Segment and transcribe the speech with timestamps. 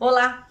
[0.00, 0.49] Olá!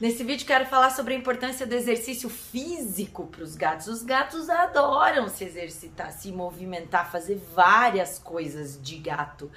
[0.00, 3.88] Nesse vídeo quero falar sobre a importância do exercício físico para os gatos.
[3.88, 9.50] Os gatos adoram se exercitar, se movimentar, fazer várias coisas de gato.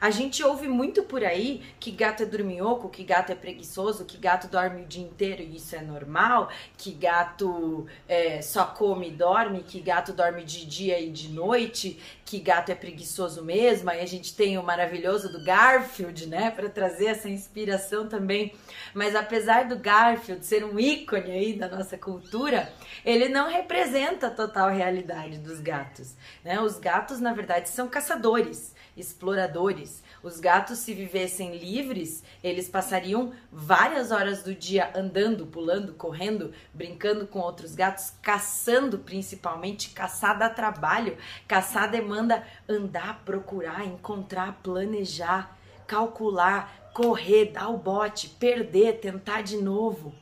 [0.00, 4.16] A gente ouve muito por aí que gato é dorminhoco, que gato é preguiçoso, que
[4.16, 9.12] gato dorme o dia inteiro e isso é normal, que gato é, só come e
[9.12, 13.90] dorme, que gato dorme de dia e de noite, que gato é preguiçoso mesmo.
[13.90, 18.54] Aí a gente tem o maravilhoso do Garfield, né, para trazer essa inspiração também.
[18.94, 22.70] Mas apesar do Garfield ser um ícone aí da nossa cultura,
[23.02, 26.14] ele não representa a total realidade dos gatos.
[26.44, 26.60] Né?
[26.60, 30.02] Os gatos, na verdade, são caçadores, exploradores.
[30.22, 37.26] Os gatos, se vivessem livres, eles passariam várias horas do dia andando, pulando, correndo, brincando
[37.26, 39.90] com outros gatos, caçando principalmente.
[39.90, 45.57] Caçar dá trabalho, caçar demanda andar, procurar, encontrar, planejar,
[45.88, 50.14] calcular, correr, dar o bote, perder, tentar de novo.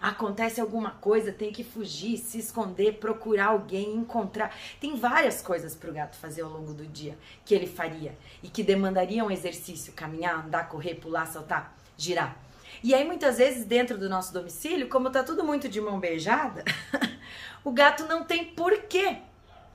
[0.00, 4.54] Acontece alguma coisa, tem que fugir, se esconder, procurar alguém, encontrar.
[4.78, 8.48] Tem várias coisas para o gato fazer ao longo do dia que ele faria e
[8.48, 12.36] que demandariam exercício: caminhar, andar, correr, pular, saltar, girar.
[12.82, 16.64] E aí, muitas vezes, dentro do nosso domicílio, como tá tudo muito de mão beijada,
[17.64, 19.22] o gato não tem porquê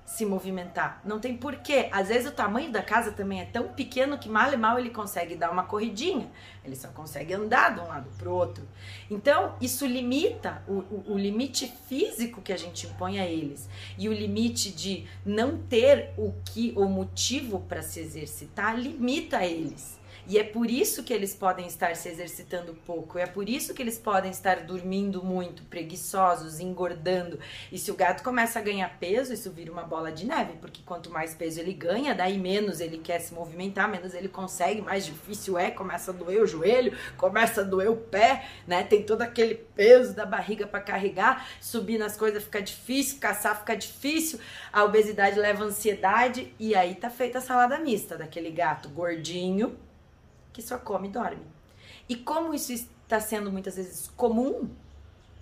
[0.09, 0.99] se movimentar.
[1.05, 1.87] Não tem porquê.
[1.91, 4.89] Às vezes o tamanho da casa também é tão pequeno que mal e mal ele
[4.89, 6.27] consegue dar uma corridinha.
[6.65, 8.67] Ele só consegue andar de um lado para o outro.
[9.09, 13.69] Então, isso limita o, o, o, limite físico que a gente impõe a eles.
[13.99, 19.98] E o limite de não ter o que o motivo para se exercitar limita eles.
[20.29, 23.81] E é por isso que eles podem estar se exercitando pouco, é por isso que
[23.81, 27.39] eles podem estar dormindo muito, preguiçosos, engordando.
[27.71, 30.83] E se o gato começa a ganhar peso, isso vira uma bola de neve, porque
[30.85, 35.03] quanto mais peso ele ganha, daí menos ele quer se movimentar, menos ele consegue, mais
[35.03, 38.83] difícil é, começa a doer o joelho, começa a doer o pé, né?
[38.83, 43.75] Tem todo aquele peso da barriga para carregar, subir nas coisas fica difícil, caçar fica
[43.75, 44.39] difícil,
[44.71, 49.75] a obesidade leva ansiedade e aí tá feita a salada mista daquele gato gordinho
[50.53, 51.45] que só come e dorme.
[52.07, 54.69] E como isso está sendo muitas vezes comum,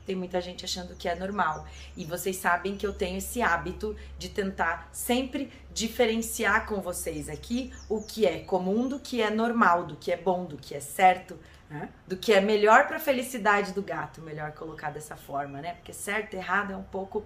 [0.07, 1.68] tem muita gente achando que é normal.
[1.95, 7.73] E vocês sabem que eu tenho esse hábito de tentar sempre diferenciar com vocês aqui
[7.90, 10.79] o que é comum do que é normal, do que é bom, do que é
[10.79, 11.38] certo,
[11.69, 11.89] né?
[12.07, 15.74] do que é melhor para a felicidade do gato, melhor colocar dessa forma, né?
[15.74, 17.25] Porque certo errado é um pouco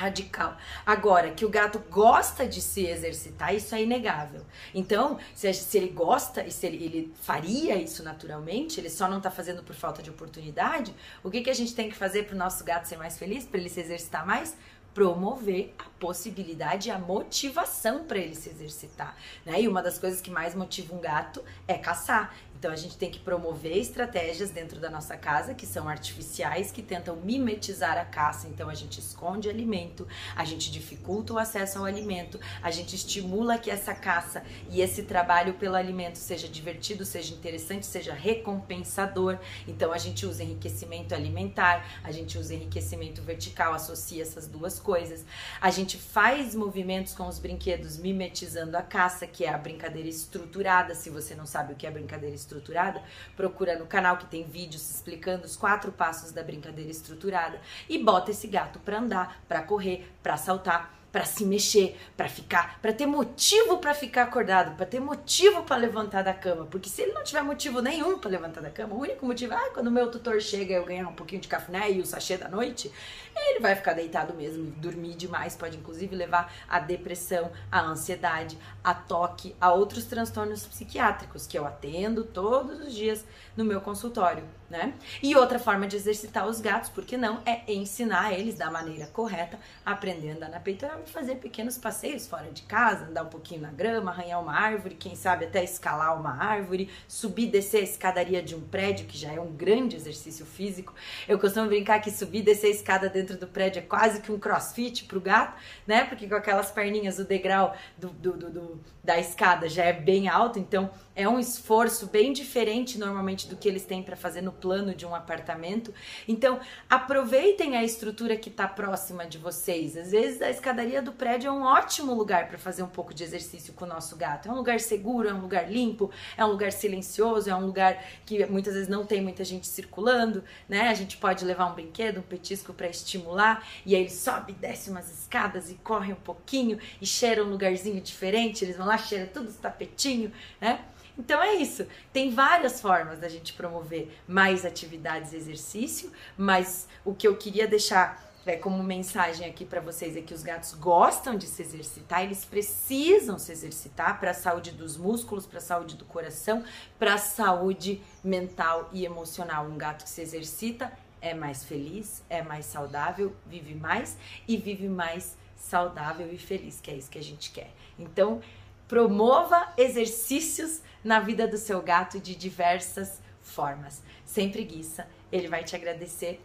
[0.00, 0.56] radical.
[0.86, 4.42] Agora, que o gato gosta de se exercitar, isso é inegável.
[4.74, 9.18] Então, se, se ele gosta e se ele, ele, faria isso naturalmente, ele só não
[9.18, 12.34] está fazendo por falta de oportunidade, o que, que a gente tem que fazer para
[12.34, 14.56] o nosso gato ser mais feliz, para ele se exercitar mais?
[14.94, 19.16] promover a possibilidade, a motivação para ele se exercitar,
[19.46, 19.62] né?
[19.62, 22.34] E uma das coisas que mais motiva um gato é caçar.
[22.60, 26.82] Então a gente tem que promover estratégias dentro da nossa casa que são artificiais, que
[26.82, 28.48] tentam mimetizar a caça.
[28.48, 30.06] Então a gente esconde alimento,
[30.36, 35.04] a gente dificulta o acesso ao alimento, a gente estimula que essa caça e esse
[35.04, 39.38] trabalho pelo alimento seja divertido, seja interessante, seja recompensador.
[39.66, 45.24] Então a gente usa enriquecimento alimentar, a gente usa enriquecimento vertical, associa essas duas coisas.
[45.62, 50.94] A gente faz movimentos com os brinquedos mimetizando a caça, que é a brincadeira estruturada.
[50.94, 53.02] Se você não sabe o que é brincadeira estruturada, estruturada,
[53.36, 58.32] procura no canal que tem vídeos explicando os quatro passos da brincadeira estruturada e bota
[58.32, 63.06] esse gato para andar, para correr, para saltar para se mexer, para ficar, para ter
[63.06, 67.24] motivo para ficar acordado, para ter motivo para levantar da cama, porque se ele não
[67.24, 70.40] tiver motivo nenhum para levantar da cama, o único motivo, ah, quando o meu tutor
[70.40, 72.92] chega eu ganhar um pouquinho de café e o sachê da noite,
[73.36, 78.94] ele vai ficar deitado mesmo, dormir demais, pode inclusive levar a depressão, a ansiedade, a
[78.94, 83.24] toque, a outros transtornos psiquiátricos que eu atendo todos os dias
[83.56, 84.94] no meu consultório, né?
[85.22, 89.06] E outra forma de exercitar os gatos, por que não, é ensinar eles da maneira
[89.06, 93.62] correta, aprender a andar na peitoral fazer pequenos passeios fora de casa, andar um pouquinho
[93.62, 97.84] na grama, arranhar uma árvore, quem sabe até escalar uma árvore, subir e descer a
[97.84, 100.94] escadaria de um prédio, que já é um grande exercício físico.
[101.28, 104.30] Eu costumo brincar que subir e descer a escada dentro do prédio é quase que
[104.30, 106.04] um crossfit pro gato, né?
[106.04, 110.28] Porque com aquelas perninhas, o degrau do, do, do, do da escada já é bem
[110.28, 114.52] alto, então é um esforço bem diferente normalmente do que eles têm para fazer no
[114.52, 115.92] plano de um apartamento.
[116.28, 119.96] Então, aproveitem a estrutura que está próxima de vocês.
[119.96, 123.22] Às vezes, a escadaria do prédio é um ótimo lugar para fazer um pouco de
[123.22, 124.48] exercício com o nosso gato.
[124.48, 128.02] É um lugar seguro, é um lugar limpo, é um lugar silencioso, é um lugar
[128.26, 130.88] que muitas vezes não tem muita gente circulando, né?
[130.88, 134.90] A gente pode levar um brinquedo, um petisco para estimular, e aí ele sobe, desce
[134.90, 138.64] umas escadas e corre um pouquinho e cheira um lugarzinho diferente.
[138.64, 140.84] Eles vão lá, cheira tudo os tapetinho, né?
[141.18, 141.86] Então é isso.
[142.12, 147.68] Tem várias formas da gente promover mais atividades e exercício, mas o que eu queria
[147.68, 152.24] deixar é, como mensagem aqui para vocês é que os gatos gostam de se exercitar,
[152.24, 156.64] eles precisam se exercitar para a saúde dos músculos, para a saúde do coração,
[156.98, 159.66] para a saúde mental e emocional.
[159.66, 164.18] Um gato que se exercita é mais feliz, é mais saudável, vive mais
[164.48, 167.70] e vive mais saudável e feliz, que é isso que a gente quer.
[167.96, 168.40] Então,
[168.88, 174.02] promova exercícios na vida do seu gato de diversas formas.
[174.24, 176.40] Sem preguiça, ele vai te agradecer.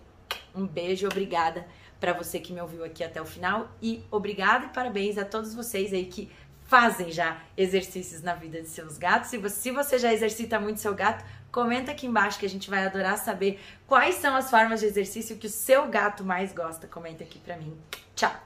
[0.55, 1.67] Um beijo, obrigada
[1.99, 5.53] para você que me ouviu aqui até o final e obrigada e parabéns a todos
[5.53, 6.29] vocês aí que
[6.65, 9.29] fazem já exercícios na vida de seus gatos.
[9.29, 12.69] Se você, se você já exercita muito seu gato, comenta aqui embaixo que a gente
[12.69, 16.87] vai adorar saber quais são as formas de exercício que o seu gato mais gosta.
[16.87, 17.77] Comenta aqui para mim.
[18.15, 18.44] Tchau!